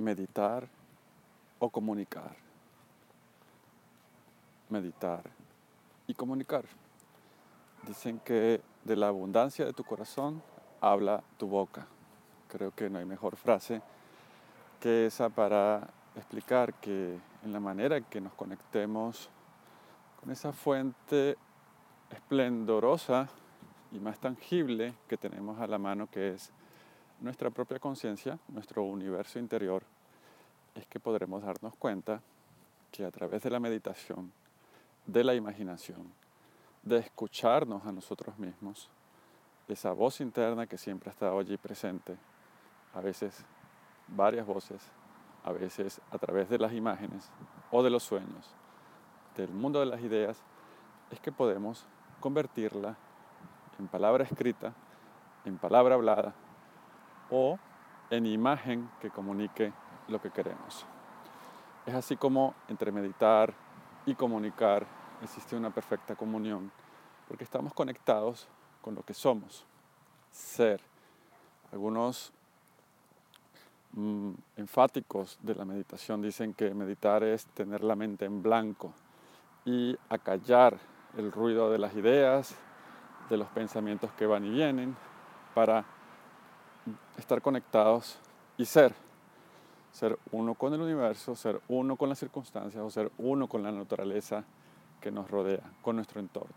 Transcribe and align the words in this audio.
meditar 0.00 0.66
o 1.58 1.68
comunicar. 1.68 2.34
Meditar 4.68 5.22
y 6.06 6.14
comunicar. 6.14 6.64
Dicen 7.86 8.18
que 8.20 8.60
de 8.84 8.96
la 8.96 9.08
abundancia 9.08 9.64
de 9.64 9.72
tu 9.72 9.84
corazón 9.84 10.42
habla 10.80 11.22
tu 11.38 11.46
boca. 11.46 11.86
Creo 12.48 12.74
que 12.74 12.88
no 12.88 12.98
hay 12.98 13.04
mejor 13.04 13.36
frase 13.36 13.82
que 14.80 15.06
esa 15.06 15.28
para 15.28 15.88
explicar 16.16 16.74
que 16.74 17.18
en 17.44 17.52
la 17.52 17.60
manera 17.60 17.96
en 17.96 18.04
que 18.04 18.20
nos 18.20 18.32
conectemos 18.32 19.28
con 20.20 20.30
esa 20.30 20.52
fuente 20.52 21.36
esplendorosa 22.10 23.28
y 23.92 23.98
más 24.00 24.18
tangible 24.18 24.94
que 25.08 25.16
tenemos 25.16 25.60
a 25.60 25.66
la 25.66 25.78
mano 25.78 26.08
que 26.10 26.30
es 26.34 26.52
nuestra 27.20 27.50
propia 27.50 27.78
conciencia, 27.78 28.38
nuestro 28.48 28.82
universo 28.82 29.38
interior, 29.38 29.82
es 30.74 30.86
que 30.86 31.00
podremos 31.00 31.42
darnos 31.42 31.74
cuenta 31.76 32.20
que 32.90 33.04
a 33.04 33.10
través 33.10 33.42
de 33.42 33.50
la 33.50 33.60
meditación, 33.60 34.32
de 35.06 35.24
la 35.24 35.34
imaginación, 35.34 36.12
de 36.82 36.98
escucharnos 36.98 37.84
a 37.84 37.92
nosotros 37.92 38.38
mismos, 38.38 38.88
esa 39.68 39.92
voz 39.92 40.20
interna 40.20 40.66
que 40.66 40.78
siempre 40.78 41.10
ha 41.10 41.12
estado 41.12 41.38
allí 41.38 41.56
presente, 41.56 42.16
a 42.94 43.00
veces 43.00 43.44
varias 44.08 44.46
voces, 44.46 44.82
a 45.44 45.52
veces 45.52 46.00
a 46.10 46.18
través 46.18 46.48
de 46.48 46.58
las 46.58 46.72
imágenes 46.72 47.30
o 47.70 47.82
de 47.82 47.90
los 47.90 48.02
sueños, 48.02 48.54
del 49.36 49.50
mundo 49.50 49.80
de 49.80 49.86
las 49.86 50.00
ideas, 50.00 50.42
es 51.10 51.20
que 51.20 51.32
podemos 51.32 51.86
convertirla 52.18 52.96
en 53.78 53.88
palabra 53.88 54.24
escrita, 54.24 54.74
en 55.44 55.56
palabra 55.56 55.94
hablada, 55.94 56.34
o 57.30 57.58
en 58.10 58.26
imagen 58.26 58.90
que 59.00 59.10
comunique 59.10 59.72
lo 60.08 60.20
que 60.20 60.30
queremos. 60.30 60.84
Es 61.86 61.94
así 61.94 62.16
como 62.16 62.54
entre 62.68 62.92
meditar 62.92 63.54
y 64.06 64.14
comunicar 64.14 64.86
existe 65.22 65.56
una 65.56 65.70
perfecta 65.70 66.16
comunión, 66.16 66.70
porque 67.28 67.44
estamos 67.44 67.72
conectados 67.74 68.48
con 68.80 68.94
lo 68.94 69.02
que 69.02 69.14
somos, 69.14 69.64
ser. 70.30 70.80
Algunos 71.72 72.32
mm, 73.92 74.32
enfáticos 74.56 75.38
de 75.42 75.54
la 75.54 75.64
meditación 75.64 76.22
dicen 76.22 76.54
que 76.54 76.74
meditar 76.74 77.22
es 77.22 77.46
tener 77.46 77.84
la 77.84 77.94
mente 77.94 78.24
en 78.24 78.42
blanco 78.42 78.92
y 79.64 79.96
acallar 80.08 80.78
el 81.16 81.30
ruido 81.30 81.70
de 81.70 81.78
las 81.78 81.94
ideas, 81.94 82.56
de 83.28 83.36
los 83.36 83.48
pensamientos 83.48 84.10
que 84.12 84.26
van 84.26 84.44
y 84.44 84.50
vienen, 84.50 84.96
para 85.54 85.84
estar 87.16 87.42
conectados 87.42 88.18
y 88.56 88.64
ser. 88.64 88.94
Ser 89.92 90.18
uno 90.30 90.54
con 90.54 90.72
el 90.72 90.80
universo, 90.80 91.34
ser 91.34 91.60
uno 91.68 91.96
con 91.96 92.08
las 92.08 92.18
circunstancias 92.18 92.82
o 92.82 92.90
ser 92.90 93.10
uno 93.18 93.48
con 93.48 93.62
la 93.62 93.72
naturaleza 93.72 94.44
que 95.00 95.10
nos 95.10 95.30
rodea, 95.30 95.62
con 95.82 95.96
nuestro 95.96 96.20
entorno. 96.20 96.54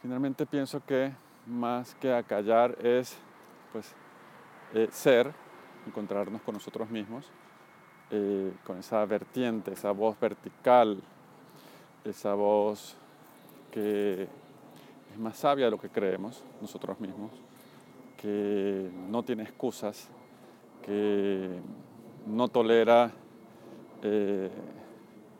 Finalmente 0.00 0.46
pienso 0.46 0.84
que 0.84 1.12
más 1.46 1.94
que 1.96 2.12
acallar 2.12 2.76
es 2.84 3.16
pues 3.72 3.94
eh, 4.74 4.88
ser, 4.90 5.32
encontrarnos 5.86 6.42
con 6.42 6.54
nosotros 6.54 6.90
mismos, 6.90 7.30
eh, 8.10 8.52
con 8.64 8.78
esa 8.78 9.04
vertiente, 9.04 9.72
esa 9.72 9.92
voz 9.92 10.18
vertical, 10.18 11.00
esa 12.04 12.34
voz 12.34 12.96
que 13.70 14.28
es 15.12 15.18
más 15.18 15.36
sabia 15.36 15.66
de 15.66 15.70
lo 15.70 15.80
que 15.80 15.88
creemos 15.88 16.42
nosotros 16.60 16.98
mismos, 17.00 17.30
que 18.22 18.88
no 19.08 19.24
tiene 19.24 19.42
excusas, 19.42 20.08
que 20.80 21.58
no 22.24 22.46
tolera 22.46 23.10
eh, 24.00 24.48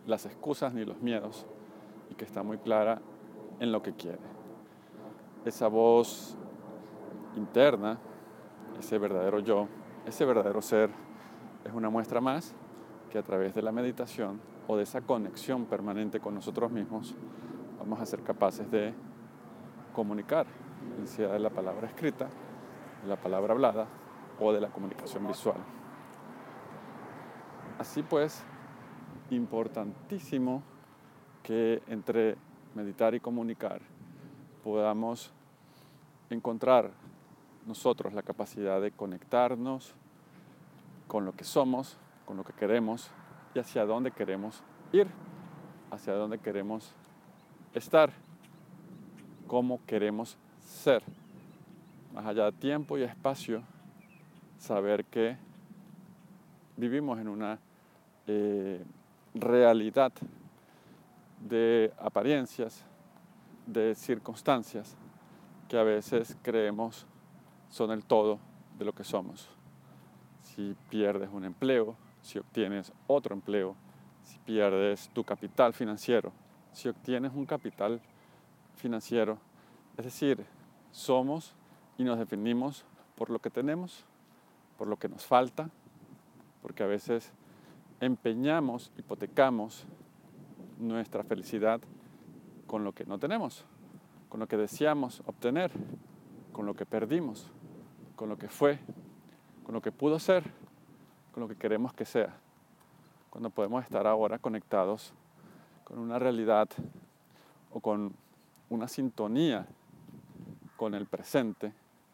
las 0.05 0.27
excusas 0.27 0.75
ni 0.75 0.85
los 0.85 1.01
miedos 1.01 1.47
y 2.11 2.17
que 2.17 2.25
está 2.25 2.43
muy 2.43 2.59
clara 2.59 3.01
en 3.61 3.71
lo 3.71 3.85
que 3.85 3.93
quiere. 3.93 4.19
Esa 5.45 5.69
voz 5.69 6.37
interna, 7.37 8.01
ese 8.81 8.99
verdadero 8.99 9.39
yo, 9.39 9.69
ese 10.05 10.25
verdadero 10.25 10.61
ser, 10.61 10.91
es 11.65 11.73
una 11.73 11.89
muestra 11.89 12.21
más 12.21 12.53
que 13.13 13.19
a 13.19 13.23
través 13.23 13.55
de 13.55 13.63
la 13.63 13.71
meditación 13.71 14.41
o 14.67 14.77
de 14.77 14.83
esa 14.83 15.03
conexión 15.03 15.67
permanente 15.67 16.19
con 16.19 16.35
nosotros 16.35 16.73
mismos 16.73 17.15
vamos 17.79 18.01
a 18.01 18.07
ser 18.07 18.23
capaces 18.23 18.69
de 18.73 18.93
comunicar, 19.93 20.47
sea 21.05 21.29
de 21.29 21.39
la 21.39 21.51
palabra 21.51 21.87
escrita 21.87 22.29
de 23.03 23.09
la 23.09 23.17
palabra 23.17 23.53
hablada 23.53 23.87
o 24.41 24.53
de 24.53 24.61
la 24.61 24.69
comunicación 24.69 25.27
visual. 25.27 25.59
Así 27.79 28.03
pues, 28.03 28.43
importantísimo 29.31 30.63
que 31.43 31.83
entre 31.89 32.37
meditar 32.75 33.15
y 33.15 33.21
comunicar 33.21 33.81
podamos 34.63 35.33
encontrar 36.31 36.91
nosotros 37.67 38.13
la 38.13 38.23
capacidad 38.23 38.81
de 38.81 38.93
conectarnos 38.93 39.95
con 41.09 41.25
lo 41.25 41.33
que 41.33 41.45
somos, 41.45 41.99
con 42.25 42.37
lo 42.37 42.45
que 42.45 42.53
queremos 42.53 43.11
y 43.55 43.59
hacia 43.59 43.85
dónde 43.85 44.13
queremos 44.13 44.63
ir, 44.93 45.09
hacia 45.91 46.15
dónde 46.15 46.39
queremos 46.39 46.95
estar, 47.75 48.13
cómo 49.47 49.81
queremos 49.87 50.39
ser 50.61 51.03
más 52.13 52.27
allá 52.27 52.47
de 52.47 52.53
tiempo 52.53 52.99
y 52.99 53.03
espacio, 53.03 53.63
saber 54.59 55.05
que 55.05 55.37
vivimos 56.77 57.19
en 57.19 57.29
una 57.29 57.59
eh, 58.27 58.85
realidad 59.35 60.13
de 61.41 61.93
apariencias, 61.99 62.85
de 63.67 63.95
circunstancias 63.95 64.97
que 65.69 65.79
a 65.79 65.83
veces 65.83 66.37
creemos 66.43 67.07
son 67.69 67.91
el 67.91 68.05
todo 68.05 68.39
de 68.79 68.85
lo 68.85 68.93
que 68.93 69.05
somos. 69.05 69.49
Si 70.43 70.77
pierdes 70.91 71.31
un 71.33 71.45
empleo, 71.45 71.97
si 72.21 72.39
obtienes 72.39 72.93
otro 73.07 73.35
empleo, 73.35 73.75
si 74.23 74.39
pierdes 74.41 75.09
tu 75.13 75.25
capital 75.25 75.73
financiero, 75.73 76.33
si 76.73 76.89
obtienes 76.89 77.33
un 77.35 77.47
capital 77.47 78.01
financiero, 78.77 79.39
es 79.97 80.05
decir, 80.05 80.45
somos 80.91 81.55
y 81.99 82.05
nos 82.05 82.19
definimos 82.19 82.85
por 83.17 83.31
lo 83.31 83.39
que 83.39 83.51
tenemos, 83.51 84.05
por 84.79 84.89
lo 84.89 84.97
que 84.97 85.09
nos 85.09 85.25
falta, 85.25 85.71
porque 86.63 86.83
a 86.83 86.87
veces 86.87 87.33
empeñamos, 88.01 88.91
hipotecamos 88.97 89.87
nuestra 90.79 91.23
felicidad 91.23 91.81
con 92.67 92.85
lo 92.85 92.93
que 92.93 93.05
no 93.05 93.19
tenemos, 93.19 93.65
con 94.29 94.41
lo 94.41 94.47
que 94.47 94.57
deseamos 94.57 95.23
obtener, 95.27 95.71
con 96.53 96.67
lo 96.67 96.75
que 96.75 96.87
perdimos, 96.87 97.51
con 98.17 98.29
lo 98.29 98.37
que 98.37 98.49
fue, 98.49 98.79
con 99.65 99.75
lo 99.75 99.83
que 99.83 99.93
pudo 99.93 100.19
ser, 100.19 100.45
con 101.33 101.43
lo 101.43 101.49
que 101.49 101.57
queremos 101.57 101.93
que 101.93 102.05
sea, 102.05 102.35
cuando 103.31 103.51
podemos 103.51 103.85
estar 103.85 104.07
ahora 104.07 104.39
conectados 104.39 105.13
con 105.85 105.99
una 105.99 106.19
realidad 106.19 106.69
o 107.71 107.81
con 107.81 108.15
una 108.69 108.89
sintonía 108.89 109.67
con 110.77 110.95
el 110.95 111.07
presente 111.07 111.73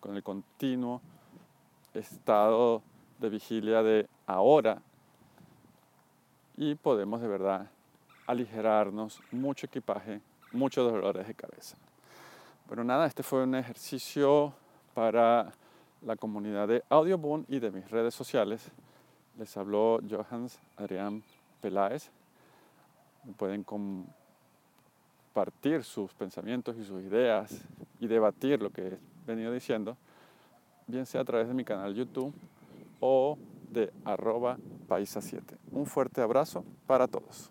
con 0.09 0.17
el 0.17 0.23
continuo 0.23 1.03
estado 1.93 2.81
de 3.19 3.29
vigilia 3.29 3.83
de 3.83 4.09
ahora 4.27 4.81
y 6.57 6.77
podemos 6.77 7.21
de 7.21 7.29
verdad 7.29 7.71
aligerarnos 8.27 9.21
mucho 9.33 9.67
equipaje, 9.67 10.23
muchos 10.51 10.91
dolores 10.91 11.27
de 11.27 11.35
cabeza. 11.35 11.77
Pero 12.71 12.85
nada, 12.85 13.07
este 13.07 13.23
fue 13.23 13.43
un 13.43 13.55
ejercicio 13.55 14.55
para 14.95 15.53
la 16.01 16.17
comunidad 16.17 16.69
de 16.69 16.83
Audioboom 16.89 17.45
y 17.47 17.59
de 17.59 17.71
mis 17.71 17.91
redes 17.91 18.15
sociales. 18.15 18.67
Les 19.37 19.55
habló 19.59 20.01
Johans 20.09 20.59
Adrián 20.79 21.23
Peláez. 21.61 22.11
Pueden 23.37 23.63
compartir 23.63 24.15
sus 25.85 26.15
pensamientos 26.15 26.79
y 26.79 26.85
sus 26.87 27.03
ideas 27.03 27.61
y 28.01 28.07
debatir 28.07 28.63
lo 28.63 28.71
que 28.71 28.97
venido 29.29 29.53
diciendo, 29.53 29.97
bien 30.87 31.07
sea 31.07 31.21
a 31.21 31.25
través 31.25 31.49
de 31.49 31.55
mi 31.55 31.65
canal 31.65 31.95
YouTube 31.95 32.33
o 33.01 33.39
de 33.71 33.93
arroba 34.05 34.59
paisa 34.89 35.21
7. 35.21 35.57
Un 35.71 35.87
fuerte 35.87 36.21
abrazo 36.21 36.65
para 36.87 37.07
todos. 37.07 37.51